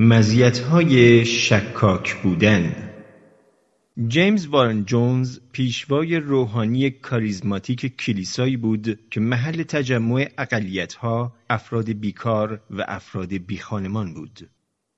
مزیت‌های 0.00 1.24
شکاک 1.24 2.22
بودن. 2.22 2.90
جیمز 4.08 4.46
وارن 4.46 4.84
جونز 4.84 5.38
پیشوای 5.52 6.16
روحانی 6.16 6.90
کاریزماتیک 6.90 7.96
کلیسایی 7.96 8.56
بود 8.56 8.98
که 9.10 9.20
محل 9.20 9.62
تجمع 9.62 10.28
اقلیتها، 10.38 11.32
افراد 11.50 11.92
بیکار 11.92 12.60
و 12.70 12.84
افراد 12.88 13.32
بیخانمان 13.32 14.14
بود. 14.14 14.50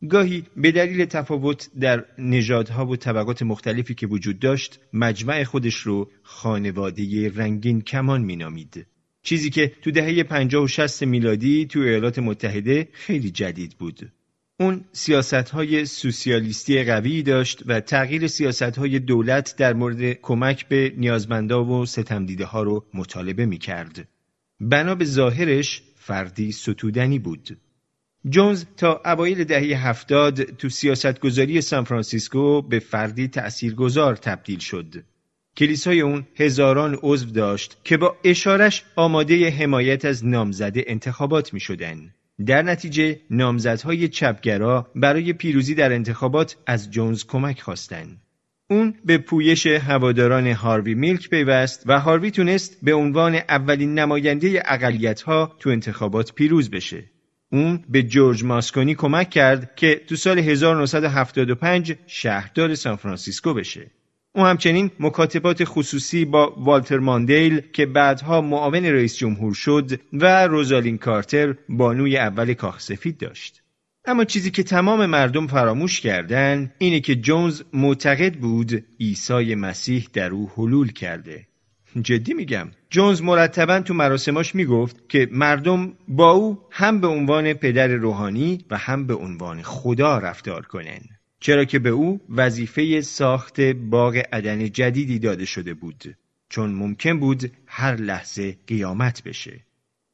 گاهی 0.08 0.44
به 0.56 0.72
دلیل 0.72 1.04
تفاوت 1.04 1.70
در 1.80 2.04
نژادها 2.18 2.86
و 2.86 2.96
طبقات 2.96 3.42
مختلفی 3.42 3.94
که 3.94 4.06
وجود 4.06 4.38
داشت 4.38 4.80
مجمع 4.92 5.44
خودش 5.44 5.74
رو 5.74 6.10
خانواده 6.22 7.32
رنگین 7.34 7.80
کمان 7.80 8.22
مینامید. 8.22 8.86
چیزی 9.22 9.50
که 9.50 9.72
تو 9.82 9.90
دهه 9.90 10.22
50 10.22 10.62
و 10.64 10.66
60 10.66 11.02
میلادی 11.02 11.66
تو 11.66 11.80
ایالات 11.80 12.18
متحده 12.18 12.88
خیلی 12.92 13.30
جدید 13.30 13.76
بود. 13.78 14.12
اون 14.60 14.84
سیاست 14.92 15.34
های 15.34 15.84
سوسیالیستی 15.86 16.84
قوی 16.84 17.22
داشت 17.22 17.62
و 17.66 17.80
تغییر 17.80 18.26
سیاست 18.26 18.78
های 18.78 18.98
دولت 18.98 19.54
در 19.56 19.72
مورد 19.72 20.12
کمک 20.12 20.68
به 20.68 20.92
نیازمندا 20.96 21.64
و 21.64 21.86
ستمدیده 21.86 22.44
ها 22.44 22.62
رو 22.62 22.84
مطالبه 22.94 23.46
می 23.46 23.58
کرد. 23.58 24.08
بنا 24.60 24.94
به 24.94 25.04
ظاهرش 25.04 25.82
فردی 25.96 26.52
ستودنی 26.52 27.18
بود. 27.18 27.58
جونز 28.28 28.64
تا 28.76 29.02
اوایل 29.04 29.44
دهه 29.44 29.88
هفتاد 29.88 30.42
تو 30.42 30.68
سیاستگذاری 30.68 31.60
سان 31.60 31.84
فرانسیسکو 31.84 32.62
به 32.62 32.78
فردی 32.78 33.28
تأثیرگذار 33.28 34.16
تبدیل 34.16 34.58
شد. 34.58 34.94
کلیسای 35.56 36.00
اون 36.00 36.26
هزاران 36.36 36.98
عضو 37.02 37.30
داشت 37.30 37.76
که 37.84 37.96
با 37.96 38.16
اشارش 38.24 38.84
آماده 38.96 39.50
حمایت 39.50 40.04
از 40.04 40.26
نامزده 40.26 40.84
انتخابات 40.86 41.54
می 41.54 41.60
شدن. 41.60 42.14
در 42.46 42.62
نتیجه 42.62 43.20
نامزدهای 43.30 44.08
چپگرا 44.08 44.90
برای 44.94 45.32
پیروزی 45.32 45.74
در 45.74 45.92
انتخابات 45.92 46.56
از 46.66 46.90
جونز 46.90 47.24
کمک 47.24 47.60
خواستند. 47.60 48.20
اون 48.70 48.94
به 49.04 49.18
پویش 49.18 49.66
هواداران 49.66 50.46
هاروی 50.46 50.94
میلک 50.94 51.30
پیوست 51.30 51.82
و 51.86 52.00
هاروی 52.00 52.30
تونست 52.30 52.78
به 52.82 52.94
عنوان 52.94 53.34
اولین 53.34 53.98
نماینده 53.98 54.62
اقلیتها 54.64 55.56
تو 55.58 55.70
انتخابات 55.70 56.34
پیروز 56.34 56.70
بشه. 56.70 57.04
اون 57.52 57.84
به 57.88 58.02
جورج 58.02 58.44
ماسکونی 58.44 58.94
کمک 58.94 59.30
کرد 59.30 59.74
که 59.76 60.00
تو 60.08 60.16
سال 60.16 60.38
1975 60.38 61.96
شهردار 62.06 62.74
سان 62.74 62.96
فرانسیسکو 62.96 63.54
بشه. 63.54 63.90
او 64.34 64.44
همچنین 64.44 64.90
مکاتبات 65.00 65.64
خصوصی 65.64 66.24
با 66.24 66.54
والتر 66.56 66.98
ماندیل 66.98 67.60
که 67.60 67.86
بعدها 67.86 68.40
معاون 68.40 68.84
رئیس 68.84 69.16
جمهور 69.16 69.54
شد 69.54 70.00
و 70.12 70.46
روزالین 70.46 70.98
کارتر 70.98 71.54
بانوی 71.68 72.16
اول 72.16 72.54
کاخ 72.54 72.80
سفید 72.80 73.18
داشت. 73.18 73.62
اما 74.04 74.24
چیزی 74.24 74.50
که 74.50 74.62
تمام 74.62 75.06
مردم 75.06 75.46
فراموش 75.46 76.00
کردن 76.00 76.72
اینه 76.78 77.00
که 77.00 77.14
جونز 77.14 77.62
معتقد 77.72 78.34
بود 78.34 78.84
عیسی 79.00 79.54
مسیح 79.54 80.08
در 80.12 80.30
او 80.30 80.50
حلول 80.56 80.92
کرده. 80.92 81.46
جدی 82.02 82.34
میگم 82.34 82.68
جونز 82.90 83.22
مرتبا 83.22 83.80
تو 83.80 83.94
مراسماش 83.94 84.54
می‌گفت 84.54 85.08
که 85.08 85.28
مردم 85.32 85.92
با 86.08 86.30
او 86.30 86.58
هم 86.70 87.00
به 87.00 87.06
عنوان 87.06 87.52
پدر 87.52 87.88
روحانی 87.88 88.64
و 88.70 88.78
هم 88.78 89.06
به 89.06 89.14
عنوان 89.14 89.62
خدا 89.62 90.18
رفتار 90.18 90.66
کنن 90.66 91.00
چرا 91.40 91.64
که 91.64 91.78
به 91.78 91.88
او 91.88 92.20
وظیفه 92.28 93.00
ساخت 93.00 93.60
باغ 93.60 94.22
عدن 94.32 94.70
جدیدی 94.70 95.18
داده 95.18 95.44
شده 95.44 95.74
بود 95.74 96.16
چون 96.48 96.70
ممکن 96.70 97.20
بود 97.20 97.52
هر 97.66 97.96
لحظه 97.96 98.56
قیامت 98.66 99.22
بشه. 99.24 99.60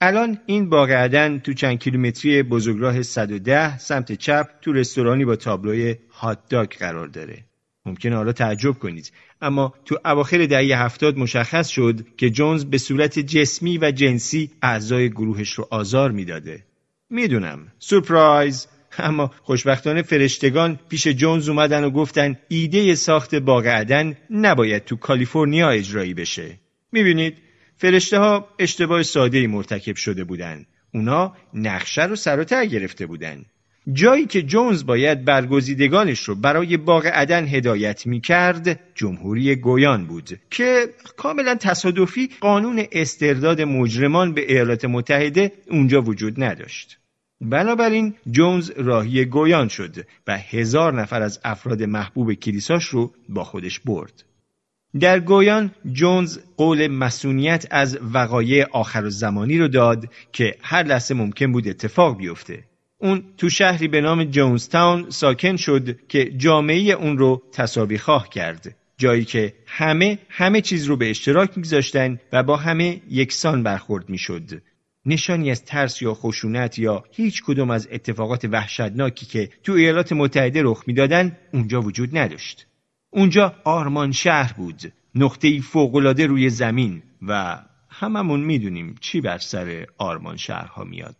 الان 0.00 0.38
این 0.46 0.68
باغ 0.68 0.90
عدن 0.90 1.38
تو 1.38 1.52
چند 1.52 1.78
کیلومتری 1.78 2.42
بزرگراه 2.42 3.02
110 3.02 3.78
سمت 3.78 4.12
چپ 4.12 4.46
تو 4.60 4.72
رستورانی 4.72 5.24
با 5.24 5.36
تابلوی 5.36 5.96
هات 6.10 6.48
داگ 6.48 6.70
قرار 6.70 7.08
داره. 7.08 7.44
ممکنه 7.86 8.16
حالا 8.16 8.32
تعجب 8.32 8.72
کنید 8.72 9.12
اما 9.42 9.74
تو 9.84 9.98
اواخر 10.04 10.46
دهه 10.46 10.84
هفتاد 10.84 11.18
مشخص 11.18 11.68
شد 11.68 12.06
که 12.16 12.30
جونز 12.30 12.64
به 12.64 12.78
صورت 12.78 13.18
جسمی 13.18 13.78
و 13.78 13.90
جنسی 13.90 14.50
اعضای 14.62 15.10
گروهش 15.10 15.52
رو 15.52 15.68
آزار 15.70 16.10
می‌داده. 16.10 16.64
می‌دونم. 17.10 17.72
سورپرایز! 17.78 18.68
اما 19.08 19.30
خوشبختانه 19.42 20.02
فرشتگان 20.02 20.78
پیش 20.88 21.08
جونز 21.08 21.48
اومدن 21.48 21.84
و 21.84 21.90
گفتن 21.90 22.36
ایده 22.48 22.94
ساخت 22.94 23.34
باغ 23.34 23.66
عدن 23.66 24.16
نباید 24.30 24.84
تو 24.84 24.96
کالیفرنیا 24.96 25.70
اجرایی 25.70 26.14
بشه. 26.14 26.58
می‌بینید 26.92 27.36
فرشته 27.76 28.18
ها 28.18 28.48
اشتباه 28.58 29.02
ساده 29.02 29.38
ای 29.38 29.46
مرتکب 29.46 29.96
شده 29.96 30.24
بودن. 30.24 30.66
اونا 30.94 31.36
نقشه 31.54 32.04
رو 32.04 32.16
سر 32.16 32.40
و 32.40 32.64
گرفته 32.66 33.06
بودن. 33.06 33.44
جایی 33.92 34.26
که 34.26 34.42
جونز 34.42 34.86
باید 34.86 35.24
برگزیدگانش 35.24 36.20
رو 36.20 36.34
برای 36.34 36.76
باغ 36.76 37.06
عدن 37.06 37.46
هدایت 37.46 38.06
می 38.06 38.20
کرد 38.20 38.80
جمهوری 38.94 39.56
گویان 39.56 40.06
بود 40.06 40.40
که 40.50 40.86
کاملا 41.16 41.54
تصادفی 41.54 42.30
قانون 42.40 42.86
استرداد 42.92 43.62
مجرمان 43.62 44.34
به 44.34 44.52
ایالات 44.52 44.84
متحده 44.84 45.52
اونجا 45.70 46.02
وجود 46.02 46.42
نداشت. 46.44 46.98
بنابراین 47.40 48.14
جونز 48.30 48.70
راهی 48.76 49.24
گویان 49.24 49.68
شد 49.68 49.96
و 50.26 50.38
هزار 50.38 51.00
نفر 51.00 51.22
از 51.22 51.40
افراد 51.44 51.82
محبوب 51.82 52.34
کلیساش 52.34 52.84
رو 52.84 53.12
با 53.28 53.44
خودش 53.44 53.80
برد. 53.80 54.24
در 55.00 55.20
گویان 55.20 55.70
جونز 55.92 56.38
قول 56.56 56.86
مسئولیت 56.86 57.66
از 57.70 57.98
وقایع 58.12 58.66
آخر 58.72 59.08
زمانی 59.08 59.58
رو 59.58 59.68
داد 59.68 60.08
که 60.32 60.54
هر 60.62 60.82
لحظه 60.82 61.14
ممکن 61.14 61.52
بود 61.52 61.68
اتفاق 61.68 62.16
بیفته. 62.16 62.64
اون 62.98 63.24
تو 63.36 63.50
شهری 63.50 63.88
به 63.88 64.00
نام 64.00 64.24
جونستاون 64.24 65.10
ساکن 65.10 65.56
شد 65.56 66.06
که 66.08 66.24
جامعه 66.24 66.92
اون 66.92 67.18
رو 67.18 67.42
تصابی 67.52 67.98
خواه 67.98 68.28
کرد. 68.28 68.76
جایی 68.98 69.24
که 69.24 69.54
همه 69.66 70.18
همه 70.28 70.60
چیز 70.60 70.84
رو 70.84 70.96
به 70.96 71.10
اشتراک 71.10 71.50
میگذاشتن 71.56 72.18
و 72.32 72.42
با 72.42 72.56
همه 72.56 73.00
یکسان 73.10 73.62
برخورد 73.62 74.08
می‌شد. 74.08 74.62
نشانی 75.06 75.50
از 75.50 75.64
ترس 75.64 76.02
یا 76.02 76.14
خشونت 76.14 76.78
یا 76.78 77.04
هیچ 77.12 77.42
کدوم 77.44 77.70
از 77.70 77.88
اتفاقات 77.92 78.44
وحشتناکی 78.44 79.26
که 79.26 79.48
تو 79.62 79.72
ایالات 79.72 80.12
متحده 80.12 80.62
رخ 80.62 80.84
می‌دادن 80.86 81.36
اونجا 81.52 81.80
وجود 81.80 82.18
نداشت. 82.18 82.66
اونجا 83.10 83.54
آرمان 83.64 84.12
شهر 84.12 84.52
بود، 84.52 84.92
نقطه 85.14 85.60
فوقالعاده 85.60 86.26
روی 86.26 86.50
زمین 86.50 87.02
و 87.22 87.58
هممون 87.88 88.40
می‌دونیم 88.40 88.94
چی 89.00 89.20
بر 89.20 89.38
سر 89.38 89.86
آرمان 89.98 90.36
شهرها 90.36 90.84
میاد. 90.84 91.16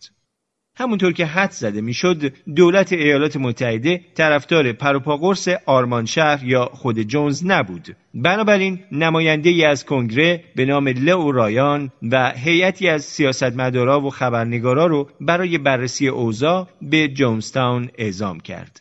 همونطور 0.79 1.13
که 1.13 1.27
حد 1.27 1.51
زده 1.51 1.81
می‌شد 1.81 2.33
دولت 2.57 2.93
ایالات 2.93 3.37
متحده 3.37 4.01
طرفدار 4.15 4.73
پروپاگورس 4.73 5.49
آرمان 5.67 6.07
شهر 6.07 6.45
یا 6.45 6.65
خود 6.65 7.03
جونز 7.03 7.47
نبود. 7.47 7.97
بنابراین 8.15 8.81
نماینده 8.93 9.51
ای 9.51 9.65
از 9.65 9.85
کنگره 9.85 10.45
به 10.57 10.65
نام 10.65 10.89
لئو 10.89 11.33
رایان 11.33 11.91
و 12.03 12.33
هیئتی 12.37 12.89
از 12.89 13.05
سیاستمدارا 13.05 14.01
و 14.01 14.11
خبرنگارا 14.11 14.87
رو 14.87 15.09
برای 15.21 15.59
بررسی 15.59 16.09
اوضاع 16.09 16.69
به 16.83 17.09
جونستاون 17.09 17.89
اعزام 17.99 18.41
کرد. 18.41 18.81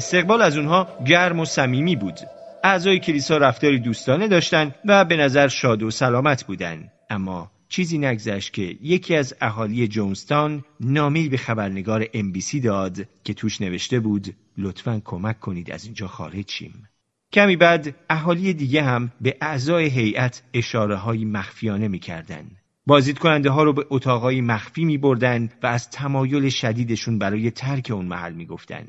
استقبال 0.00 0.42
از 0.42 0.56
اونها 0.56 0.88
گرم 1.06 1.40
و 1.40 1.44
صمیمی 1.44 1.96
بود. 1.96 2.18
اعضای 2.64 2.98
کلیسا 2.98 3.36
رفتاری 3.36 3.78
دوستانه 3.78 4.28
داشتند 4.28 4.74
و 4.84 5.04
به 5.04 5.16
نظر 5.16 5.48
شاد 5.48 5.82
و 5.82 5.90
سلامت 5.90 6.44
بودند 6.44 6.92
اما 7.10 7.50
چیزی 7.68 7.98
نگذشت 7.98 8.52
که 8.52 8.76
یکی 8.82 9.16
از 9.16 9.34
اهالی 9.40 9.88
جونستان 9.88 10.64
نامی 10.80 11.28
به 11.28 11.36
خبرنگار 11.36 12.06
سی 12.40 12.60
داد 12.60 12.98
که 13.24 13.34
توش 13.34 13.60
نوشته 13.60 14.00
بود 14.00 14.34
لطفا 14.58 15.02
کمک 15.04 15.40
کنید 15.40 15.70
از 15.70 15.84
اینجا 15.84 16.06
خارج 16.06 16.50
شیم. 16.50 16.88
کمی 17.32 17.56
بعد 17.56 17.94
اهالی 18.10 18.52
دیگه 18.52 18.82
هم 18.82 19.12
به 19.20 19.36
اعضای 19.40 19.86
هیئت 19.86 20.42
اشاره 20.54 20.96
های 20.96 21.24
مخفیانه 21.24 21.88
می‌کردن. 21.88 22.44
بازدید 22.86 23.18
کننده 23.18 23.50
ها 23.50 23.62
رو 23.62 23.72
به 23.72 23.86
اتاقای 23.90 24.40
مخفی 24.40 24.84
می 24.84 24.98
بردن 24.98 25.48
و 25.62 25.66
از 25.66 25.90
تمایل 25.90 26.48
شدیدشون 26.48 27.18
برای 27.18 27.50
ترک 27.50 27.90
اون 27.94 28.06
محل 28.06 28.32
می 28.32 28.46
گفتن. 28.46 28.86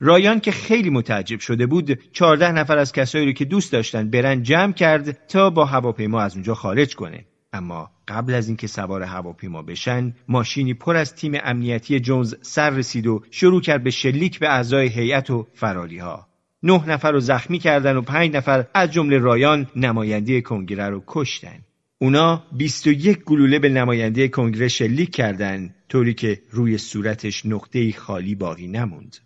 رایان 0.00 0.40
که 0.40 0.50
خیلی 0.50 0.90
متعجب 0.90 1.40
شده 1.40 1.66
بود 1.66 1.98
چهارده 2.12 2.52
نفر 2.52 2.78
از 2.78 2.92
کسایی 2.92 3.26
رو 3.26 3.32
که 3.32 3.44
دوست 3.44 3.72
داشتن 3.72 4.10
برن 4.10 4.42
جمع 4.42 4.72
کرد 4.72 5.26
تا 5.26 5.50
با 5.50 5.64
هواپیما 5.64 6.20
از 6.20 6.34
اونجا 6.34 6.54
خارج 6.54 6.94
کنه. 6.96 7.24
اما 7.52 7.90
قبل 8.08 8.34
از 8.34 8.48
اینکه 8.48 8.66
سوار 8.66 9.02
هواپیما 9.02 9.62
بشن 9.62 10.14
ماشینی 10.28 10.74
پر 10.74 10.96
از 10.96 11.14
تیم 11.14 11.32
امنیتی 11.44 12.00
جونز 12.00 12.34
سر 12.42 12.70
رسید 12.70 13.06
و 13.06 13.22
شروع 13.30 13.60
کرد 13.60 13.82
به 13.82 13.90
شلیک 13.90 14.38
به 14.38 14.48
اعضای 14.48 14.88
هیئت 14.88 15.30
و 15.30 15.46
فرالی 15.54 15.98
ها 15.98 16.26
نه 16.62 16.88
نفر 16.88 17.12
رو 17.12 17.20
زخمی 17.20 17.58
کردن 17.58 17.96
و 17.96 18.02
پنج 18.02 18.36
نفر 18.36 18.66
از 18.74 18.92
جمله 18.92 19.18
رایان 19.18 19.66
نماینده 19.76 20.40
کنگره 20.40 20.88
رو 20.88 21.04
کشتن. 21.06 21.58
اونا 21.98 22.42
21 22.52 23.24
گلوله 23.24 23.58
به 23.58 23.68
نماینده 23.68 24.28
کنگره 24.28 24.68
شلیک 24.68 25.10
کردند 25.14 25.74
طوری 25.88 26.14
که 26.14 26.42
روی 26.50 26.78
صورتش 26.78 27.46
نقطه 27.46 27.92
خالی 27.92 28.34
باقی 28.34 28.68
نموند. 28.68 29.16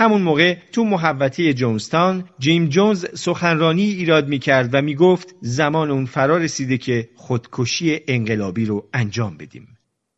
همون 0.00 0.22
موقع 0.22 0.56
تو 0.72 0.84
محوطه 0.84 1.54
جونستان 1.54 2.24
جیم 2.38 2.66
جونز 2.66 3.06
سخنرانی 3.14 3.82
ایراد 3.82 4.28
می 4.28 4.38
کرد 4.38 4.74
و 4.74 4.82
می 4.82 4.94
گفت 4.94 5.34
زمان 5.40 5.90
اون 5.90 6.04
فرا 6.04 6.36
رسیده 6.36 6.78
که 6.78 7.08
خودکشی 7.14 8.00
انقلابی 8.08 8.64
رو 8.64 8.88
انجام 8.94 9.36
بدیم. 9.36 9.68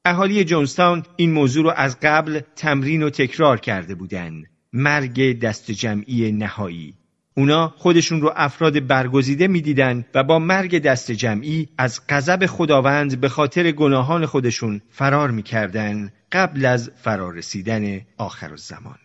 اهالی 0.05 0.45
جونستان 0.45 1.03
این 1.17 1.33
موضوع 1.33 1.65
رو 1.65 1.73
از 1.77 2.01
قبل 2.03 2.41
تمرین 2.57 3.03
و 3.03 3.11
تکرار 3.11 3.61
کرده 3.61 3.95
بودند. 3.95 4.45
مرگ 4.73 5.41
دست 5.41 5.71
جمعی 5.71 6.33
نهایی 6.33 6.95
اونا 7.37 7.75
خودشون 7.77 8.21
رو 8.21 8.33
افراد 8.37 8.87
برگزیده 8.87 9.49
می‌دیدن 9.49 10.05
و 10.15 10.23
با 10.23 10.39
مرگ 10.39 10.79
دست 10.79 11.13
جمعی 11.13 11.69
از 11.79 12.01
غضب 12.09 12.47
خداوند 12.47 13.21
به 13.21 13.29
خاطر 13.29 13.71
گناهان 13.71 14.27
خودشون 14.27 14.81
فرار 14.91 15.31
می‌کردن 15.31 16.13
قبل 16.33 16.65
از 16.65 16.91
فرار 17.03 17.35
رسیدن 17.35 18.01
آخر 18.19 18.51
الزمان. 18.51 18.99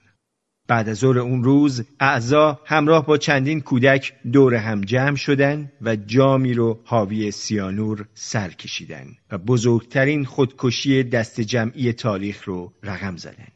بعد 0.68 0.90
از 0.90 0.98
ظهر 0.98 1.20
اون 1.20 1.44
روز 1.44 1.84
اعضا 2.00 2.60
همراه 2.66 3.06
با 3.06 3.18
چندین 3.18 3.62
کودک 3.62 4.14
دور 4.32 4.56
هم 4.56 4.82
جمع 4.82 5.16
شدن 5.16 5.72
و 5.82 5.96
جامی 5.96 6.54
رو 6.54 6.80
حاوی 6.84 7.32
سیانور 7.32 8.06
سر 8.14 8.50
کشیدن 8.50 9.08
و 9.32 9.38
بزرگترین 9.38 10.26
خودکشی 10.26 11.04
دست 11.04 11.42
جمعی 11.42 11.94
تاریخ 11.94 12.44
رو 12.44 12.74
رقم 12.84 13.18
زدن. 13.18 13.48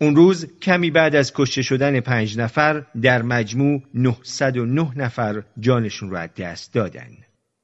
اون 0.00 0.16
روز 0.16 0.58
کمی 0.58 0.90
بعد 0.90 1.16
از 1.16 1.32
کشته 1.34 1.62
شدن 1.62 2.00
پنج 2.00 2.38
نفر 2.38 2.86
در 3.02 3.22
مجموع 3.22 3.82
909 3.94 4.92
نفر 4.96 5.42
جانشون 5.58 6.10
رو 6.10 6.16
از 6.16 6.30
دست 6.36 6.72
دادن. 6.74 7.10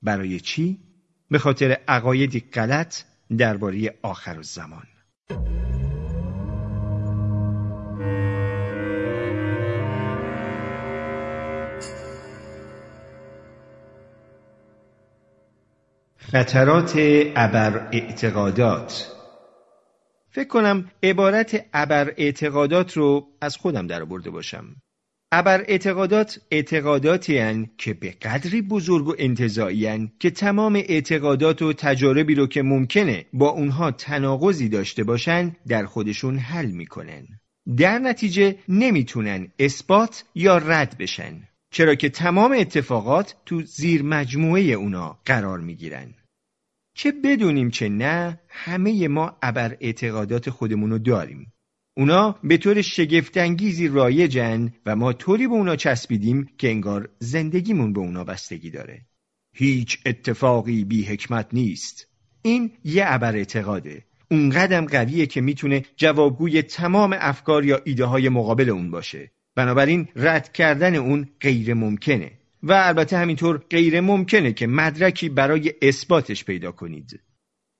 برای 0.02 0.40
چی؟ 0.40 0.78
به 1.30 1.38
خاطر 1.38 1.78
عقایدی 1.88 2.40
غلط 2.40 3.02
درباره 3.38 3.94
آخر 4.02 4.36
الزمان. 4.36 4.86
خطرات 16.32 16.92
ابر 17.36 17.88
اعتقادات 17.92 19.12
فکر 20.30 20.48
کنم 20.48 20.90
عبارت 21.02 21.66
ابر 21.74 22.14
اعتقادات 22.16 22.96
رو 22.96 23.26
از 23.40 23.56
خودم 23.56 23.86
در 23.86 24.04
برده 24.04 24.30
باشم. 24.30 24.64
ابر 25.32 25.64
اعتقادات 25.68 26.40
اعتقاداتی 26.50 27.68
که 27.78 27.94
به 27.94 28.10
قدری 28.10 28.62
بزرگ 28.62 29.08
و 29.08 29.14
انتظایی 29.18 30.10
که 30.20 30.30
تمام 30.30 30.76
اعتقادات 30.76 31.62
و 31.62 31.72
تجاربی 31.72 32.34
رو 32.34 32.46
که 32.46 32.62
ممکنه 32.62 33.26
با 33.32 33.48
اونها 33.48 33.90
تناقضی 33.90 34.68
داشته 34.68 35.04
باشن 35.04 35.56
در 35.68 35.84
خودشون 35.84 36.38
حل 36.38 36.70
می‌کنن. 36.70 37.26
در 37.76 37.98
نتیجه 37.98 38.56
نمی‌تونن 38.68 39.48
اثبات 39.58 40.24
یا 40.34 40.58
رد 40.58 40.98
بشن. 40.98 41.48
چرا 41.72 41.94
که 41.94 42.08
تمام 42.08 42.52
اتفاقات 42.58 43.34
تو 43.46 43.62
زیر 43.62 44.02
مجموعه 44.02 44.62
اونا 44.62 45.18
قرار 45.24 45.60
می‌گیرن. 45.60 46.14
چه 47.00 47.12
بدونیم 47.12 47.70
چه 47.70 47.88
نه 47.88 48.40
همه 48.48 49.08
ما 49.08 49.38
ابر 49.42 49.76
اعتقادات 49.80 50.50
خودمونو 50.50 50.98
داریم. 50.98 51.52
اونا 51.96 52.38
به 52.44 52.56
طور 52.56 52.82
شگفتانگیزی 52.82 53.88
رایجن 53.88 54.72
و 54.86 54.96
ما 54.96 55.12
طوری 55.12 55.48
به 55.48 55.54
اونا 55.54 55.76
چسبیدیم 55.76 56.48
که 56.58 56.68
انگار 56.68 57.08
زندگیمون 57.18 57.92
به 57.92 58.00
اونا 58.00 58.24
بستگی 58.24 58.70
داره. 58.70 59.00
هیچ 59.54 59.98
اتفاقی 60.06 60.84
بی 60.84 61.04
حکمت 61.04 61.46
نیست. 61.52 62.08
این 62.42 62.70
یه 62.84 63.04
ابر 63.06 63.36
اعتقاده 63.36 64.04
اون 64.30 64.50
قدم 64.50 64.86
قویه 64.86 65.26
که 65.26 65.40
می‌تونه 65.40 65.82
جوابگوی 65.96 66.62
تمام 66.62 67.16
افکار 67.18 67.64
یا 67.64 67.80
ایده 67.84 68.04
های 68.04 68.28
مقابل 68.28 68.70
اون 68.70 68.90
باشه. 68.90 69.30
بنابراین 69.54 70.08
رد 70.16 70.52
کردن 70.52 70.94
اون 70.94 71.28
غیر 71.40 71.74
ممکنه 71.74 72.39
و 72.62 72.72
البته 72.72 73.18
همینطور 73.18 73.58
غیر 73.70 74.00
ممکنه 74.00 74.52
که 74.52 74.66
مدرکی 74.66 75.28
برای 75.28 75.74
اثباتش 75.82 76.44
پیدا 76.44 76.72
کنید. 76.72 77.20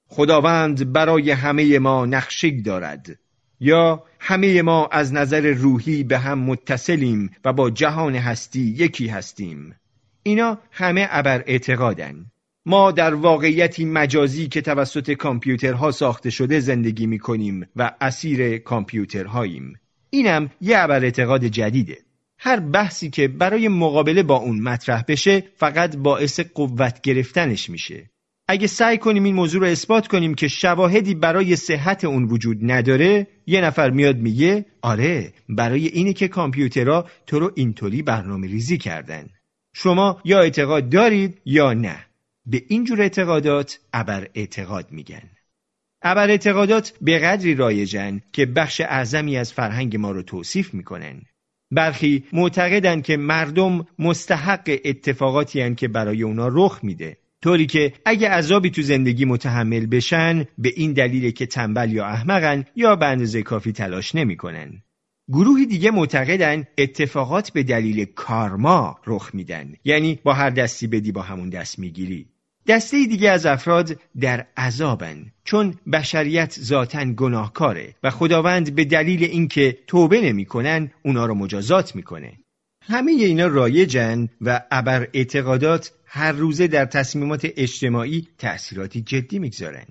خداوند 0.08 0.92
برای 0.92 1.30
همه 1.30 1.78
ما 1.78 2.06
نقشگ 2.06 2.62
دارد. 2.62 3.18
یا 3.60 4.04
همه 4.20 4.62
ما 4.62 4.86
از 4.86 5.12
نظر 5.12 5.40
روحی 5.40 6.04
به 6.04 6.18
هم 6.18 6.38
متصلیم 6.38 7.30
و 7.44 7.52
با 7.52 7.70
جهان 7.70 8.14
هستی 8.14 8.60
یکی 8.60 9.06
هستیم. 9.06 9.74
اینا 10.22 10.58
همه 10.70 11.08
ابر 11.10 11.44
اعتقادن 11.46 12.26
ما 12.66 12.92
در 12.92 13.14
واقعیتی 13.14 13.84
مجازی 13.84 14.48
که 14.48 14.60
توسط 14.60 15.10
کامپیوترها 15.12 15.90
ساخته 15.90 16.30
شده 16.30 16.60
زندگی 16.60 17.06
می 17.06 17.18
کنیم 17.18 17.66
و 17.76 17.92
اسیر 18.00 18.58
کامپیوترهاییم. 18.58 19.72
اینم 20.10 20.50
یه 20.60 20.78
ابر 20.78 21.04
اعتقاد 21.04 21.44
جدیده. 21.44 21.98
هر 22.42 22.60
بحثی 22.60 23.10
که 23.10 23.28
برای 23.28 23.68
مقابله 23.68 24.22
با 24.22 24.36
اون 24.36 24.60
مطرح 24.60 25.04
بشه 25.08 25.44
فقط 25.56 25.96
باعث 25.96 26.40
قوت 26.40 27.00
گرفتنش 27.00 27.70
میشه. 27.70 28.10
اگه 28.48 28.66
سعی 28.66 28.98
کنیم 28.98 29.24
این 29.24 29.34
موضوع 29.34 29.60
رو 29.60 29.66
اثبات 29.66 30.08
کنیم 30.08 30.34
که 30.34 30.48
شواهدی 30.48 31.14
برای 31.14 31.56
صحت 31.56 32.04
اون 32.04 32.24
وجود 32.24 32.58
نداره 32.62 33.26
یه 33.46 33.60
نفر 33.60 33.90
میاد 33.90 34.16
میگه 34.16 34.64
آره 34.82 35.32
برای 35.48 35.86
اینه 35.86 36.12
که 36.12 36.28
کامپیوترها 36.28 37.06
تو 37.26 37.38
رو 37.38 37.52
اینطوری 37.54 38.02
برنامه 38.02 38.46
ریزی 38.46 38.78
کردن. 38.78 39.28
شما 39.74 40.20
یا 40.24 40.40
اعتقاد 40.40 40.88
دارید 40.88 41.40
یا 41.44 41.72
نه. 41.72 42.06
به 42.46 42.62
اینجور 42.68 43.00
اعتقادات 43.02 43.78
ابر 43.92 44.28
اعتقاد 44.34 44.92
میگن. 44.92 45.30
ابر 46.02 46.30
اعتقادات 46.30 46.92
به 47.00 47.18
قدری 47.18 47.54
رایجن 47.54 48.20
که 48.32 48.46
بخش 48.46 48.80
اعظمی 48.80 49.36
از 49.36 49.52
فرهنگ 49.52 49.96
ما 49.96 50.10
رو 50.10 50.22
توصیف 50.22 50.74
می‌کنن. 50.74 51.22
برخی 51.70 52.24
معتقدند 52.32 53.04
که 53.04 53.16
مردم 53.16 53.86
مستحق 53.98 54.78
اتفاقاتی 54.84 55.60
هن 55.60 55.74
که 55.74 55.88
برای 55.88 56.22
اونا 56.22 56.48
رخ 56.52 56.80
میده. 56.82 57.16
طوری 57.42 57.66
که 57.66 57.92
اگه 58.04 58.28
عذابی 58.28 58.70
تو 58.70 58.82
زندگی 58.82 59.24
متحمل 59.24 59.86
بشن 59.86 60.44
به 60.58 60.72
این 60.76 60.92
دلیل 60.92 61.30
که 61.30 61.46
تنبل 61.46 61.92
یا 61.92 62.06
احمقن 62.06 62.64
یا 62.76 62.96
به 62.96 63.06
اندازه 63.06 63.42
کافی 63.42 63.72
تلاش 63.72 64.14
نمی‌کنن. 64.14 64.82
گروهی 65.28 65.66
دیگه 65.66 65.90
معتقدن 65.90 66.64
اتفاقات 66.78 67.52
به 67.52 67.62
دلیل 67.62 68.04
کارما 68.04 68.98
رخ 69.06 69.30
میدن. 69.34 69.72
یعنی 69.84 70.18
با 70.24 70.32
هر 70.32 70.50
دستی 70.50 70.86
بدی 70.86 71.12
با 71.12 71.22
همون 71.22 71.48
دست 71.48 71.78
می‌گیری. 71.78 72.26
دسته 72.66 73.06
دیگه 73.06 73.30
از 73.30 73.46
افراد 73.46 74.00
در 74.20 74.46
عذابن 74.56 75.32
چون 75.44 75.74
بشریت 75.92 76.56
ذاتا 76.60 77.04
گناهکاره 77.04 77.94
و 78.02 78.10
خداوند 78.10 78.74
به 78.74 78.84
دلیل 78.84 79.24
اینکه 79.24 79.78
توبه 79.86 80.20
نمی‌کنن 80.20 80.90
اونا 81.02 81.26
رو 81.26 81.34
مجازات 81.34 81.96
می‌کنه. 81.96 82.32
همه 82.82 83.12
اینا 83.12 83.46
رایجن 83.46 84.28
و 84.40 84.62
ابر 84.70 85.08
اعتقادات 85.12 85.92
هر 86.06 86.32
روزه 86.32 86.66
در 86.66 86.84
تصمیمات 86.84 87.48
اجتماعی 87.56 88.28
تأثیراتی 88.38 89.02
جدی 89.02 89.38
می‌گذارن. 89.38 89.86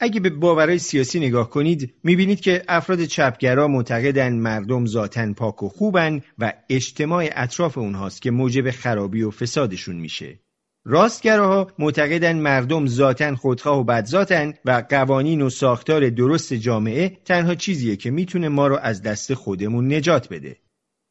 اگه 0.00 0.20
به 0.20 0.30
باورهای 0.30 0.78
سیاسی 0.78 1.20
نگاه 1.20 1.50
کنید 1.50 1.94
می‌بینید 2.04 2.40
که 2.40 2.62
افراد 2.68 3.04
چپگرا 3.04 3.68
معتقدن 3.68 4.32
مردم 4.32 4.86
ذاتا 4.86 5.32
پاک 5.32 5.62
و 5.62 5.68
خوبن 5.68 6.20
و 6.38 6.52
اجتماع 6.68 7.28
اطراف 7.32 7.78
اونهاست 7.78 8.22
که 8.22 8.30
موجب 8.30 8.70
خرابی 8.70 9.22
و 9.22 9.30
فسادشون 9.30 9.96
میشه. 9.96 10.38
راستگراها 10.86 11.70
معتقدند 11.78 12.42
مردم 12.42 12.86
ذاتا 12.86 13.36
خودخواه 13.36 13.78
و 13.78 13.84
بدذاتن 13.84 14.54
و 14.64 14.84
قوانین 14.88 15.42
و 15.42 15.50
ساختار 15.50 16.10
درست 16.10 16.54
جامعه 16.54 17.18
تنها 17.24 17.54
چیزیه 17.54 17.96
که 17.96 18.10
می‌تونه 18.10 18.48
ما 18.48 18.66
رو 18.66 18.78
از 18.82 19.02
دست 19.02 19.34
خودمون 19.34 19.94
نجات 19.94 20.28
بده. 20.28 20.56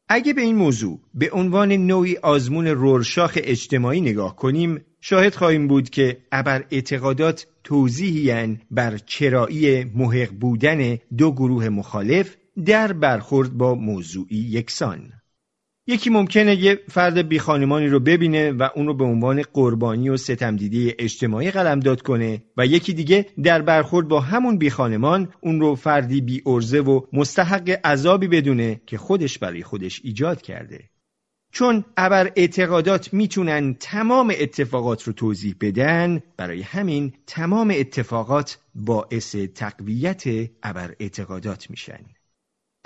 اگه 0.08 0.32
به 0.32 0.40
این 0.40 0.56
موضوع 0.56 1.00
به 1.14 1.30
عنوان 1.32 1.72
نوعی 1.72 2.16
آزمون 2.16 2.66
رورشاخ 2.66 3.38
اجتماعی 3.42 4.00
نگاه 4.00 4.36
کنیم 4.36 4.84
شاهد 5.00 5.34
خواهیم 5.34 5.68
بود 5.68 5.90
که 5.90 6.18
ابر 6.32 6.64
اعتقادات 6.70 7.46
توضیحی 7.64 8.58
بر 8.70 8.98
چرایی 8.98 9.84
محق 9.84 10.30
بودن 10.30 10.98
دو 11.18 11.32
گروه 11.32 11.68
مخالف 11.68 12.36
در 12.66 12.92
برخورد 12.92 13.52
با 13.52 13.74
موضوعی 13.74 14.36
یکسان 14.36 15.12
یکی 15.86 16.10
ممکنه 16.10 16.56
یه 16.56 16.80
فرد 16.88 17.28
بیخانمانی 17.28 17.86
رو 17.86 18.00
ببینه 18.00 18.52
و 18.52 18.68
اون 18.74 18.86
رو 18.86 18.94
به 18.94 19.04
عنوان 19.04 19.42
قربانی 19.42 20.08
و 20.08 20.16
ستمدیدی 20.16 20.94
اجتماعی 20.98 21.50
قلمداد 21.50 22.02
کنه 22.02 22.42
و 22.56 22.66
یکی 22.66 22.92
دیگه 22.94 23.26
در 23.42 23.62
برخورد 23.62 24.08
با 24.08 24.20
همون 24.20 24.58
بیخانمان 24.58 25.32
اون 25.40 25.60
رو 25.60 25.74
فردی 25.74 26.20
بی 26.20 26.42
ارزه 26.46 26.80
و 26.80 27.00
مستحق 27.12 27.80
عذابی 27.84 28.28
بدونه 28.28 28.80
که 28.86 28.98
خودش 28.98 29.38
برای 29.38 29.62
خودش 29.62 30.00
ایجاد 30.04 30.42
کرده. 30.42 30.90
چون 31.52 31.84
ابر 31.96 32.32
اعتقادات 32.36 33.14
می‌تونن 33.14 33.74
تمام 33.80 34.32
اتفاقات 34.38 35.02
رو 35.02 35.12
توضیح 35.12 35.54
بدن 35.60 36.22
برای 36.36 36.62
همین 36.62 37.12
تمام 37.26 37.72
اتفاقات 37.76 38.58
باعث 38.74 39.36
تقویت 39.36 40.24
ابر 40.62 40.94
اعتقادات 41.00 41.70
میشن. 41.70 42.00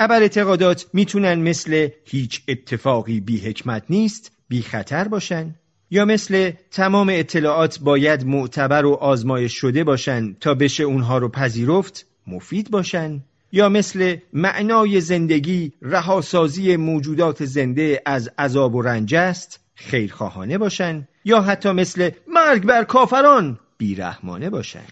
ابر 0.00 0.23
اعتقادات 0.23 0.87
می‌تونن 0.93 1.35
مثل 1.35 1.88
هیچ 2.05 2.43
اتفاقی 2.49 3.21
بی 3.21 3.38
حکمت 3.40 3.83
نیست 3.90 4.33
بی 4.49 4.62
خطر 4.62 5.09
باشن 5.09 5.55
یا 5.90 6.05
مثل 6.05 6.52
تمام 6.71 7.09
اطلاعات 7.12 7.78
باید 7.78 8.26
معتبر 8.26 8.85
و 8.85 8.93
آزمایش 8.93 9.52
شده 9.52 9.85
باشن 9.85 10.37
تا 10.40 10.55
بشه 10.55 10.85
اونها 10.85 11.19
رو 11.19 11.28
پذیرفت 11.28 12.07
مفید 12.26 12.71
باشن 12.71 13.21
یا 13.52 13.69
مثل 13.69 14.17
معنای 14.33 15.00
زندگی 15.00 15.73
رهاسازی 15.83 16.76
موجودات 16.76 17.45
زنده 17.45 18.02
از 18.07 18.31
عذاب 18.38 18.75
و 18.75 18.83
رنج 18.83 19.14
است 19.14 19.61
خیرخواهانه 19.75 20.59
باشن 20.59 21.09
یا 21.25 21.43
حتی 21.43 21.71
مثل 21.71 22.11
مرگ 22.28 22.67
بر 22.67 22.85
کافران 22.85 23.59
بیرحمانه 23.78 24.50
باشن. 24.50 24.87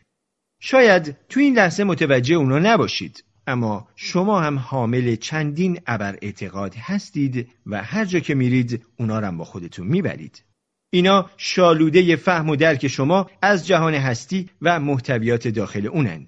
شاید 0.60 1.16
تو 1.28 1.40
این 1.40 1.56
لحظه 1.56 1.84
متوجه 1.84 2.34
اونا 2.34 2.58
نباشید. 2.58 3.24
اما 3.46 3.88
شما 3.96 4.40
هم 4.40 4.58
حامل 4.58 5.16
چندین 5.16 5.80
ابر 5.86 6.18
اعتقاد 6.22 6.74
هستید 6.74 7.48
و 7.66 7.82
هر 7.82 8.04
جا 8.04 8.18
که 8.18 8.34
میرید 8.34 8.86
اونا 8.98 9.18
رو 9.18 9.32
با 9.32 9.44
خودتون 9.44 9.86
می‌برید. 9.86 10.42
اینا 10.90 11.30
شالوده 11.36 12.16
فهم 12.16 12.48
و 12.48 12.56
درک 12.56 12.88
شما 12.88 13.30
از 13.42 13.66
جهان 13.66 13.94
هستی 13.94 14.50
و 14.62 14.80
محتویات 14.80 15.48
داخل 15.48 15.86
اونن. 15.86 16.26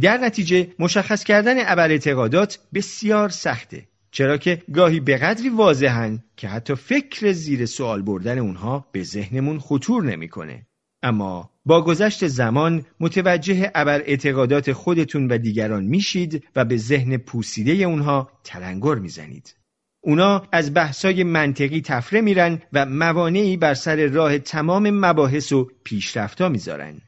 در 0.00 0.16
نتیجه 0.16 0.68
مشخص 0.78 1.24
کردن 1.24 1.54
ابر 1.58 1.90
اعتقادات 1.90 2.58
بسیار 2.74 3.28
سخته. 3.28 3.88
چرا 4.10 4.36
که 4.36 4.62
گاهی 4.74 5.00
به 5.00 5.16
قدری 5.16 5.48
واضحن 5.48 6.22
که 6.36 6.48
حتی 6.48 6.74
فکر 6.74 7.32
زیر 7.32 7.66
سوال 7.66 8.02
بردن 8.02 8.38
اونها 8.38 8.86
به 8.92 9.02
ذهنمون 9.02 9.58
خطور 9.58 10.04
نمی‌کنه. 10.04 10.65
اما 11.06 11.50
با 11.66 11.82
گذشت 11.82 12.26
زمان 12.26 12.84
متوجه 13.00 13.70
ابر 13.74 14.00
اعتقادات 14.00 14.72
خودتون 14.72 15.28
و 15.28 15.38
دیگران 15.38 15.84
میشید 15.84 16.44
و 16.56 16.64
به 16.64 16.76
ذهن 16.76 17.16
پوسیده 17.16 17.72
اونها 17.72 18.30
تلنگر 18.44 18.94
می‌زنید. 18.94 19.54
اونا 20.00 20.42
از 20.52 20.74
بحثای 20.74 21.24
منطقی 21.24 21.80
تفره 21.80 22.20
میرن 22.20 22.62
و 22.72 22.86
موانعی 22.86 23.56
بر 23.56 23.74
سر 23.74 24.06
راه 24.06 24.38
تمام 24.38 24.90
مباحث 24.90 25.52
و 25.52 25.68
پیشرفتا 25.84 26.48
می‌ذارن. 26.48 27.00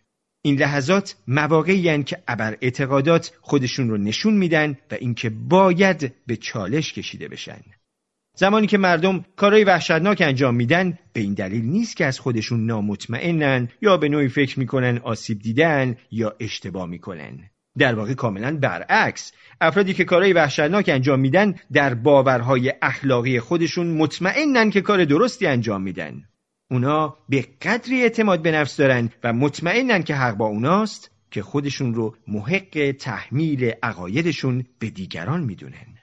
این 0.43 0.57
لحظات 0.57 1.17
مواقعی 1.29 2.03
که 2.03 2.23
ابر 2.29 2.57
اعتقادات 2.61 3.33
خودشون 3.41 3.91
رو 3.91 3.97
نشون 3.97 4.35
میدن 4.35 4.79
و 4.91 4.95
اینکه 4.95 5.31
باید 5.31 6.15
به 6.27 6.37
چالش 6.37 6.93
کشیده 6.93 7.29
بشن. 7.29 7.61
زمانی 8.39 8.67
که 8.67 8.79
مردم 8.79 9.25
کارهای 9.37 9.65
وحشتناک 9.65 10.23
انجام 10.27 10.55
میدن 10.55 10.99
به 11.13 11.21
این 11.21 11.35
دلیل 11.35 11.65
نیست 11.65 11.97
که 11.97 12.07
از 12.07 12.21
خودشون 12.21 12.67
نامطمئنن 12.67 13.69
یا 13.83 13.97
به 13.97 14.09
نوعی 14.09 14.29
فکر 14.29 14.59
می‌کنن 14.59 14.99
آسیب 14.99 15.39
دیدن 15.39 15.97
یا 16.11 16.37
اشتباه 16.41 16.87
می‌کنن. 16.87 17.51
در 17.79 17.95
واقع 17.95 18.15
کاملا 18.15 18.57
برعکس. 18.57 19.33
افرادی 19.61 19.95
که 19.95 20.05
کارهای 20.05 20.33
وحشتناک 20.33 20.89
انجام 20.89 21.21
میدن 21.21 21.55
در 21.73 21.95
باورهای 21.95 22.73
اخلاقی 22.83 23.41
خودشون 23.41 23.87
مطمئنن 23.87 24.71
که 24.71 24.81
کار 24.81 25.05
درستی 25.05 25.47
انجام 25.47 25.83
میدن. 25.83 26.25
اونا 26.71 27.17
به 27.29 27.45
قدری 27.63 28.03
اعتماد 28.03 28.43
به 28.43 28.53
نفس 28.53 28.77
دارن 28.77 29.11
و 29.25 29.33
مطمئنن 29.33 30.03
که 30.03 30.15
حق 30.15 30.37
با 30.37 30.47
اوناست 30.47 31.11
که 31.31 31.43
خودشون 31.43 31.95
رو 31.95 32.17
محق 32.29 32.95
تحمیل 32.99 33.73
عقایدشون 33.83 34.65
به 34.79 34.91
دیگران 34.91 35.41
می‌دونن. 35.41 35.98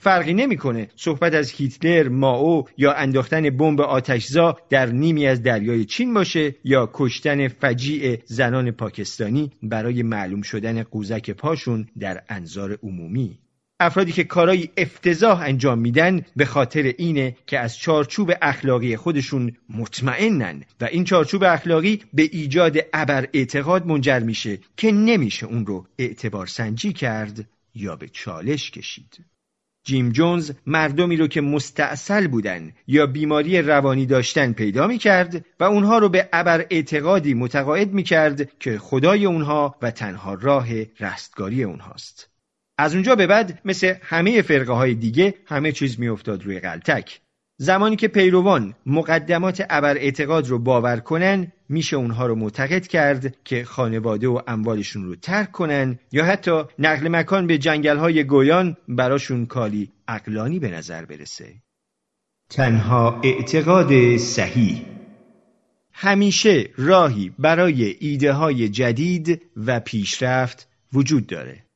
فرقی 0.00 0.34
نمی‌کنه 0.34 0.88
صحبت 0.96 1.34
از 1.34 1.50
هیتلر، 1.50 2.08
ماو 2.08 2.68
یا 2.76 2.92
انداختن 2.92 3.50
بمب 3.50 3.80
آتشزا 3.80 4.56
در 4.70 4.86
نیمی 4.86 5.26
از 5.26 5.42
دریای 5.42 5.84
چین 5.84 6.14
باشه 6.14 6.54
یا 6.64 6.90
کشتن 6.94 7.48
فجیع 7.48 8.18
زنان 8.24 8.70
پاکستانی 8.70 9.52
برای 9.62 10.02
معلوم 10.02 10.42
شدن 10.42 10.82
قوزک 10.82 11.30
پاشون 11.30 11.86
در 11.98 12.22
انظار 12.28 12.78
عمومی. 12.82 13.38
افرادی 13.80 14.12
که 14.12 14.24
کارای 14.24 14.68
افتضاح 14.76 15.40
انجام 15.40 15.78
میدن 15.78 16.20
به 16.36 16.44
خاطر 16.44 16.82
اینه 16.98 17.36
که 17.46 17.58
از 17.58 17.78
چارچوب 17.78 18.32
اخلاقی 18.42 18.96
خودشون 18.96 19.56
مطمئنن 19.70 20.62
و 20.80 20.84
این 20.84 21.04
چارچوب 21.04 21.44
اخلاقی 21.44 22.02
به 22.14 22.22
ایجاد 22.22 22.76
ابر 22.92 23.28
اعتقاد 23.32 23.86
منجر 23.86 24.18
میشه 24.18 24.58
که 24.76 24.92
نمیشه 24.92 25.46
اون 25.46 25.66
رو 25.66 25.86
اعتبار 25.98 26.46
سنجی 26.46 26.92
کرد 26.92 27.48
یا 27.74 27.96
به 27.96 28.08
چالش 28.08 28.70
کشید. 28.70 29.24
جیم 29.88 30.08
جونز 30.12 30.50
مردمی 30.66 31.16
رو 31.16 31.26
که 31.26 31.40
مستاصل 31.40 32.26
بودن 32.26 32.72
یا 32.86 33.06
بیماری 33.06 33.62
روانی 33.62 34.06
داشتن 34.06 34.52
پیدا 34.52 34.86
می 34.86 34.98
کرد 34.98 35.44
و 35.60 35.64
اونها 35.64 35.98
رو 35.98 36.08
به 36.08 36.28
ابر 36.32 36.66
اعتقادی 36.70 37.34
متقاعد 37.34 37.92
می 37.92 38.02
کرد 38.02 38.58
که 38.58 38.78
خدای 38.78 39.26
اونها 39.26 39.76
و 39.82 39.90
تنها 39.90 40.34
راه 40.34 40.68
رستگاری 41.00 41.64
اونهاست. 41.64 42.30
از 42.78 42.94
اونجا 42.94 43.14
به 43.14 43.26
بعد 43.26 43.60
مثل 43.64 43.94
همه 44.02 44.42
فرقه 44.42 44.72
های 44.72 44.94
دیگه 44.94 45.34
همه 45.46 45.72
چیز 45.72 46.00
می 46.00 46.08
افتاد 46.08 46.44
روی 46.44 46.60
غلطک. 46.60 47.20
زمانی 47.60 47.96
که 47.96 48.08
پیروان 48.08 48.74
مقدمات 48.86 49.66
ابر 49.70 49.96
اعتقاد 49.96 50.48
رو 50.48 50.58
باور 50.58 51.00
کنن 51.00 51.52
میشه 51.68 51.96
اونها 51.96 52.26
رو 52.26 52.34
معتقد 52.34 52.86
کرد 52.86 53.44
که 53.44 53.64
خانواده 53.64 54.28
و 54.28 54.40
اموالشون 54.46 55.04
رو 55.04 55.16
ترک 55.16 55.52
کنن 55.52 55.98
یا 56.12 56.24
حتی 56.24 56.62
نقل 56.78 57.08
مکان 57.08 57.46
به 57.46 57.58
جنگل 57.58 57.96
های 57.96 58.24
گویان 58.24 58.76
براشون 58.88 59.46
کالی 59.46 59.92
اقلانی 60.08 60.58
به 60.58 60.70
نظر 60.70 61.04
برسه. 61.04 61.54
تنها 62.50 63.20
اعتقاد 63.24 64.16
صحیح. 64.16 64.86
همیشه 65.92 66.70
راهی 66.76 67.32
برای 67.38 67.96
ایده 68.00 68.32
های 68.32 68.68
جدید 68.68 69.42
و 69.56 69.80
پیشرفت 69.80 70.68
وجود 70.92 71.26
داره. 71.26 71.67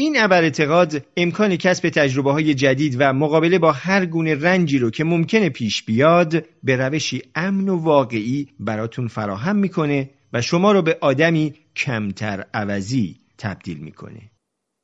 این 0.00 0.16
ابر 0.18 0.42
اعتقاد 0.42 1.06
امکان 1.16 1.56
کسب 1.56 1.88
تجربه 1.88 2.32
های 2.32 2.54
جدید 2.54 2.96
و 2.98 3.12
مقابله 3.12 3.58
با 3.58 3.72
هر 3.72 4.06
گونه 4.06 4.34
رنجی 4.34 4.78
رو 4.78 4.90
که 4.90 5.04
ممکنه 5.04 5.48
پیش 5.48 5.82
بیاد 5.82 6.44
به 6.62 6.76
روشی 6.76 7.22
امن 7.34 7.68
و 7.68 7.76
واقعی 7.76 8.48
براتون 8.60 9.08
فراهم 9.08 9.56
می‌کنه 9.56 10.10
و 10.32 10.42
شما 10.42 10.72
رو 10.72 10.82
به 10.82 10.98
آدمی 11.00 11.54
کمتر 11.76 12.44
عوضی 12.54 13.20
تبدیل 13.38 13.78
می‌کنه. 13.78 14.20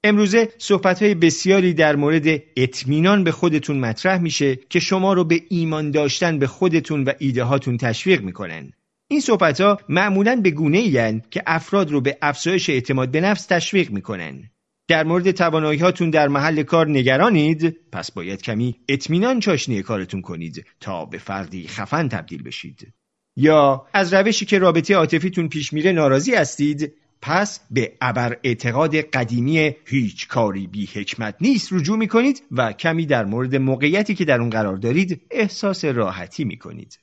امروزه 0.05 0.49
صحبت 0.59 1.03
های 1.03 1.15
بسیاری 1.15 1.75
در 1.75 1.97
مورد 1.97 2.43
اطمینان 2.57 3.25
به 3.25 3.33
خودتون 3.33 3.81
مطرح 3.81 4.19
میشه 4.19 4.57
که 4.57 4.81
شما 4.81 5.13
رو 5.13 5.25
به 5.25 5.41
ایمان 5.49 5.91
داشتن 5.91 6.39
به 6.39 6.47
خودتون 6.47 7.05
و 7.05 7.13
ایده 7.19 7.45
هاتون 7.45 7.77
تشویق 7.77 8.23
می‌کنن. 8.23 8.73
این 9.09 9.21
صحبت 9.21 9.61
ها 9.61 9.79
معمولا 9.89 10.41
به 10.43 10.51
گونه 10.51 11.21
که 11.31 11.43
افراد 11.47 11.91
رو 11.91 12.01
به 12.01 12.19
افزایش 12.23 12.71
اعتماد 12.71 13.11
به 13.11 13.21
نفس 13.21 13.47
تشویق 13.47 13.91
می‌کنن. 13.91 14.51
در 14.89 15.05
مورد 15.05 15.31
توانایی 15.31 15.79
هاتون 15.79 16.11
در 16.11 16.29
محل 16.29 16.63
کار 16.63 16.89
نگرانید؟ 16.89 17.77
پس 17.93 18.11
باید 18.13 18.43
کمی 18.43 18.77
اطمینان 18.89 19.41
چاشنی 19.41 19.83
کارتون 19.83 20.21
کنید 20.21 20.65
تا 20.81 21.05
به 21.05 21.19
فردی 21.19 21.69
خفن 21.69 22.09
تبدیل 22.09 22.43
بشید. 22.43 22.93
یا 23.37 23.87
از 23.93 24.15
روشی 24.15 24.45
که 24.45 24.59
رابطه 24.59 24.95
عاطفیتون 24.95 25.49
پیش 25.49 25.73
میره 25.73 25.93
ناراضی 25.93 26.35
هستید 26.35 26.95
پس 27.23 27.61
به 27.71 27.93
ابر 28.01 28.39
اعتقاد 28.45 28.97
قدیمی 28.97 29.77
هیچ 29.87 30.29
کاری 30.29 30.67
بی 30.67 30.87
حکمت 30.87 31.35
نیست 31.41 31.73
رجوع 31.73 31.99
می 31.99 32.09
کنید 32.09 32.43
و 32.51 32.73
کمی 32.73 33.07
در 33.07 33.25
مورد 33.25 33.57
موقعیتی 33.57 34.15
که 34.15 34.25
در 34.25 34.41
اون 34.41 34.51
قرار 34.51 34.77
دارید 34.77 35.23
احساس 35.31 35.85
راحتی 35.85 36.45
می 36.45 36.59
کنید. 36.59 36.99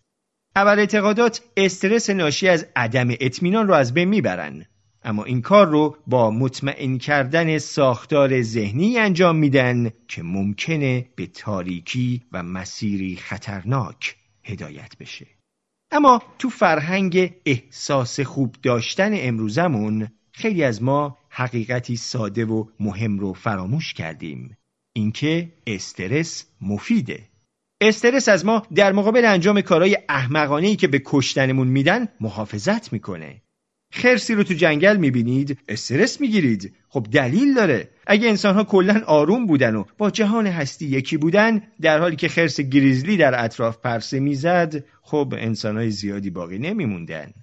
ابر 0.56 0.80
اعتقادات 0.80 1.42
استرس 1.58 2.10
ناشی 2.10 2.48
از 2.48 2.68
عدم 2.76 3.08
اطمینان 3.10 3.68
رو 3.68 3.74
از 3.74 3.94
بین 3.94 4.10
می‌برن. 4.10 4.66
اما 5.04 5.24
این 5.24 5.42
کار 5.42 5.68
رو 5.68 5.98
با 6.08 6.32
مطمئن 6.32 6.98
کردن 6.98 7.58
ساختار 7.58 8.42
ذهنی 8.42 8.98
انجام 8.98 9.36
میدن 9.36 9.90
که 10.08 10.24
ممکنه 10.24 11.06
به 11.16 11.28
تاریکی 11.28 12.22
و 12.32 12.44
مسیری 12.44 13.16
خطرناک 13.16 14.16
هدایت 14.44 14.98
بشه. 15.00 15.28
اما 15.92 16.22
تو 16.40 16.50
فرهنگ 16.50 17.34
احساس 17.46 18.20
خوب 18.20 18.56
داشتن 18.64 19.12
امروزمون 19.14 20.08
خیلی 20.32 20.64
از 20.64 20.84
ما 20.84 21.18
حقیقتی 21.30 21.96
ساده 21.96 22.46
و 22.46 22.66
مهم 22.80 23.20
رو 23.20 23.34
فراموش 23.34 23.94
کردیم. 23.94 24.58
اینکه 24.94 25.52
استرس 25.68 26.46
مفیده. 26.62 27.28
استرس 27.82 28.30
از 28.30 28.46
ما 28.46 28.64
در 28.76 28.92
مقابل 28.92 29.26
انجام 29.26 29.62
کارهای 29.62 29.98
احمقانه 30.10 30.68
ای 30.68 30.76
که 30.76 30.88
به 30.88 31.02
کشتنمون 31.06 31.68
میدن 31.68 32.08
محافظت 32.20 32.94
می‌کنه. 32.94 33.42
خرسی 33.92 34.36
رو 34.36 34.44
تو 34.44 34.54
جنگل 34.54 34.98
می‌بینید 34.98 35.58
استرس 35.70 36.22
می‌گیرید. 36.22 36.74
خب 36.90 37.08
دلیل 37.12 37.54
داره. 37.54 37.90
اگه 38.08 38.30
انسان 38.30 38.56
ها 38.56 38.64
کلا 38.64 39.02
آروم 39.06 39.48
بودن 39.48 39.76
و 39.76 39.84
با 39.98 40.10
جهان 40.10 40.48
هستی 40.48 40.86
یکی 40.86 41.18
بودن 41.18 41.62
در 41.82 42.00
حالی 42.00 42.16
که 42.16 42.28
خرس 42.28 42.62
گریزلی 42.62 43.18
در 43.18 43.46
اطراف 43.46 43.78
پرسه 43.78 44.20
می‌زد 44.20 44.84
خب 45.02 45.34
انسان 45.38 45.78
های 45.78 45.92
زیادی 45.92 46.30
باقی 46.30 46.60
نمیموندن. 46.60 47.34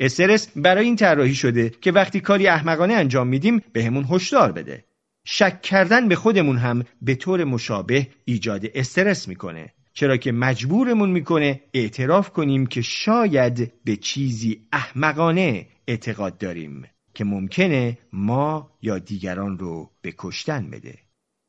استرس 0.00 0.48
برای 0.56 0.84
این 0.84 0.96
طراحی 0.96 1.34
شده 1.34 1.70
که 1.70 1.92
وقتی 1.92 2.20
کاری 2.20 2.46
احمقانه 2.46 2.94
انجام 2.94 3.28
میدیم 3.28 3.62
بهمون 3.72 4.06
هشدار 4.10 4.52
بده. 4.52 4.84
شک 5.24 5.62
کردن 5.62 6.08
به 6.08 6.16
خودمون 6.16 6.56
هم 6.56 6.82
به 7.02 7.14
طور 7.14 7.44
مشابه 7.44 8.08
ایجاد 8.24 8.66
استرس 8.74 9.28
می‌کنه. 9.28 9.72
چرا 9.94 10.16
که 10.16 10.32
مجبورمون 10.32 11.10
می‌کنه 11.10 11.60
اعتراف 11.74 12.30
کنیم 12.30 12.66
که 12.66 12.82
شاید 12.82 13.72
به 13.84 13.96
چیزی 13.96 14.66
احمقانه 14.72 15.66
اعتقاد 15.88 16.38
داریم 16.38 16.86
که 17.14 17.24
ممکنه 17.24 17.98
ما 18.12 18.70
یا 18.82 18.98
دیگران 18.98 19.58
رو 19.58 19.90
به 20.02 20.14
کشتن 20.18 20.70
بده. 20.70 20.98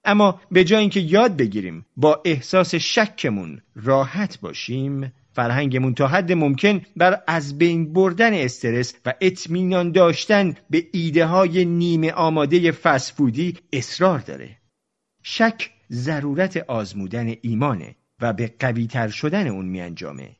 اما 0.04 0.42
به 0.52 0.64
جای 0.64 0.80
اینکه 0.80 1.00
یاد 1.00 1.38
بگیریم 1.38 1.86
با 1.98 2.22
احساس 2.25 2.75
شکمون 2.75 3.62
راحت 3.75 4.40
باشیم 4.40 5.14
فرهنگمون 5.34 5.94
تا 5.94 6.08
حد 6.08 6.32
ممکن 6.32 6.82
بر 6.96 7.22
از 7.28 7.58
بین 7.58 7.94
بردن 7.94 8.34
استرس 8.34 8.96
و 9.06 9.14
اطمینان 9.22 9.92
داشتن 9.92 10.54
به 10.70 10.88
ایده 10.94 11.25
های 11.25 11.66
نیمه 11.66 12.12
آماده 12.12 12.72
فسفودی 12.72 13.58
اصرار 13.74 14.20
داره. 14.20 14.58
شک 15.24 15.72
ضرورت 15.92 16.58
آزمودن 16.58 17.34
ایمانه. 17.42 17.96
به 18.34 18.53
قویتر 18.60 19.08
شدن 19.08 19.48
اون 19.48 19.65
می 19.65 19.82
انجامه. 19.82 20.36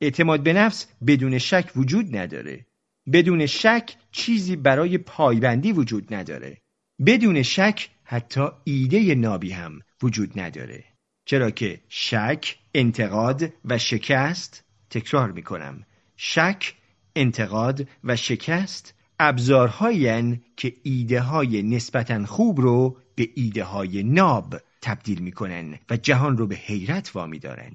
اعتماد 0.00 0.42
به 0.42 0.52
نفس 0.52 0.86
بدون 1.06 1.38
شک 1.38 1.72
وجود 1.76 2.16
نداره. 2.16 2.66
بدون 3.12 3.46
شک 3.46 3.96
چیزی 4.12 4.56
برای 4.56 4.98
پایبندی 4.98 5.72
وجود 5.72 6.14
نداره. 6.14 6.58
بدون 7.06 7.42
شک 7.42 7.90
حتی 8.04 8.46
ایده 8.64 9.14
نابی 9.14 9.50
هم 9.52 9.80
وجود 10.02 10.40
نداره. 10.40 10.84
چرا 11.24 11.50
که 11.50 11.80
شک، 11.88 12.58
انتقاد 12.74 13.52
و 13.64 13.78
شکست 13.78 14.64
تکرار 14.90 15.32
می 15.32 15.42
کنم. 15.42 15.86
شک، 16.16 16.74
انتقاد 17.16 17.88
و 18.04 18.16
شکست 18.16 18.94
ابزارهایی 19.20 20.40
که 20.56 20.74
ایده 20.82 21.20
های 21.20 21.62
نسبتا 21.62 22.26
خوب 22.26 22.60
رو 22.60 22.98
به 23.14 23.28
ایده 23.34 23.64
های 23.64 24.02
ناب 24.02 24.54
تبدیل 24.82 25.22
می‌کنن 25.22 25.78
و 25.90 25.96
جهان 25.96 26.36
رو 26.36 26.46
به 26.46 26.54
حیرت 26.54 27.16
وامی 27.16 27.38
دارن. 27.38 27.72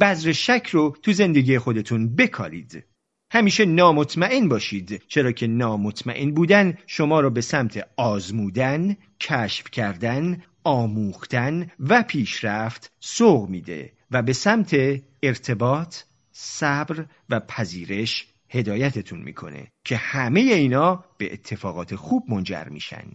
بذر 0.00 0.32
شک 0.32 0.68
رو 0.72 0.96
تو 1.02 1.12
زندگی 1.12 1.58
خودتون 1.58 2.16
بکارید. 2.16 2.84
همیشه 3.32 3.64
نامطمئن 3.64 4.48
باشید 4.48 5.02
چرا 5.08 5.32
که 5.32 5.46
نامطمئن 5.46 6.30
بودن 6.30 6.78
شما 6.86 7.20
رو 7.20 7.30
به 7.30 7.40
سمت 7.40 7.88
آزمودن، 7.96 8.96
کشف 9.20 9.70
کردن، 9.70 10.42
آموختن 10.64 11.70
و 11.80 12.02
پیشرفت 12.02 12.92
سوق 13.00 13.48
میده 13.48 13.92
و 14.10 14.22
به 14.22 14.32
سمت 14.32 14.76
ارتباط، 15.22 15.96
صبر 16.32 17.06
و 17.30 17.40
پذیرش 17.40 18.26
هدایتتون 18.48 19.20
می‌کنه 19.20 19.68
که 19.84 19.96
همه 19.96 20.40
اینا 20.40 21.04
به 21.18 21.32
اتفاقات 21.32 21.94
خوب 21.94 22.24
منجر 22.28 22.68
میشن. 22.70 23.06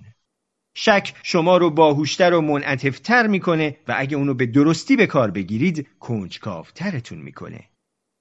شک 0.73 1.13
شما 1.23 1.57
رو 1.57 1.69
باهوشتر 1.69 2.33
و 2.33 2.41
منعطفتر 2.41 3.27
می‌کنه 3.27 3.77
و 3.87 3.95
اگه 3.97 4.17
اونو 4.17 4.33
به 4.33 4.45
درستی 4.45 4.95
به 4.95 5.07
کار 5.07 5.31
بگیرید 5.31 5.87
کنجکاوترتون 5.99 7.17
می‌کنه. 7.17 7.69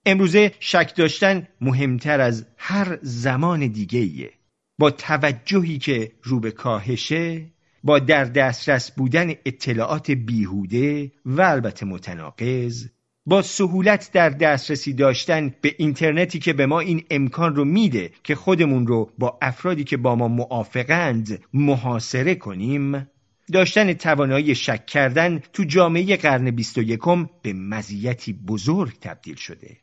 امروزه 0.07 0.53
شک 0.61 0.97
داشتن 0.97 1.49
مهمتر 1.61 2.21
از 2.21 2.47
هر 2.57 2.99
زمان 3.03 3.67
دیگه 3.67 3.99
ایه. 3.99 4.33
با 4.79 4.91
توجهی 4.91 5.79
که 5.79 6.13
رو 6.23 6.41
به 6.41 6.51
کاهشه 6.51 7.47
با 7.85 7.99
در 7.99 8.25
دسترس 8.25 8.91
بودن 8.91 9.31
اطلاعات 9.45 10.11
بیهوده 10.11 11.13
و 11.25 11.43
البته 11.43 11.87
متناقض 11.87 12.87
با 13.31 13.43
سهولت 13.43 14.11
در 14.13 14.31
دسترسی 14.31 14.93
داشتن 14.93 15.55
به 15.61 15.75
اینترنتی 15.79 16.39
که 16.39 16.53
به 16.53 16.67
ما 16.67 16.81
این 16.81 17.05
امکان 17.11 17.57
رو 17.57 17.65
میده 17.65 18.11
که 18.25 18.35
خودمون 18.35 18.87
رو 18.87 19.11
با 19.19 19.39
افرادی 19.43 19.85
که 19.85 19.97
با 19.97 20.15
ما 20.15 20.29
موافقند 20.29 21.43
محاصره 21.55 22.35
کنیم. 22.35 23.09
داشتن 23.53 23.93
توانایی 23.93 24.55
شک 24.55 24.87
کردن 24.87 25.39
تو 25.53 25.65
جامعه 25.65 26.17
قرن 26.17 26.51
بیست 26.51 26.79
و 26.79 26.83
یکم 26.83 27.29
به 27.43 27.53
مزیتی 27.53 28.33
بزرگ 28.33 28.93
تبدیل 29.01 29.37
شده. 29.37 29.77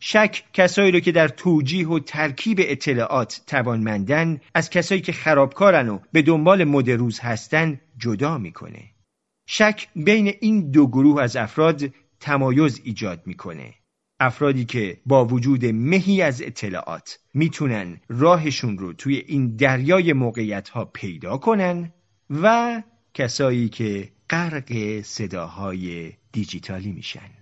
شک 0.00 0.44
کسایی 0.52 0.92
رو 0.92 1.00
که 1.00 1.12
در 1.12 1.28
توجیه 1.28 1.88
و 1.88 1.98
ترکیب 1.98 2.58
اطلاعات 2.60 3.40
توانمندن 3.46 4.40
از 4.54 4.70
کسایی 4.70 5.00
که 5.00 5.12
خرابکارن 5.12 5.88
و 5.88 5.98
به 6.12 6.22
دنبال 6.22 6.64
مد 6.64 6.90
روز 6.90 7.20
هستن 7.20 7.80
جدا 7.98 8.38
می‌کنه. 8.38 8.84
شک 9.46 9.88
بین 9.96 10.34
این 10.40 10.70
دو 10.70 10.86
گروه 10.86 11.22
از 11.22 11.36
افراد 11.36 11.82
تمایز 12.20 12.80
ایجاد 12.84 13.22
می‌کنه. 13.26 13.74
افرادی 14.20 14.64
که 14.64 15.00
با 15.06 15.24
وجود 15.24 15.66
مهی 15.66 16.22
از 16.22 16.42
اطلاعات 16.42 17.18
می‌تونن 17.34 18.00
راهشون 18.08 18.78
رو 18.78 18.92
توی 18.92 19.16
این 19.26 19.56
دریای 19.56 20.12
موقعیت 20.12 20.68
ها 20.68 20.84
پیدا 20.84 21.36
کنن 21.36 21.92
و 22.30 22.82
کسایی 23.14 23.68
که 23.68 24.12
غرق 24.30 25.00
صداهای 25.00 26.12
دیجیتالی 26.32 26.92
میشن. 26.92 27.39